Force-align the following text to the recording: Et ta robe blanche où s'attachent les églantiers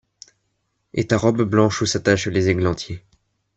Et 0.95 1.05
ta 1.05 1.15
robe 1.19 1.43
blanche 1.43 1.79
où 1.83 1.85
s'attachent 1.85 2.25
les 2.25 2.49
églantiers 2.49 3.05